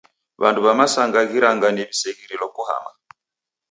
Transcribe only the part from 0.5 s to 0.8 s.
w'a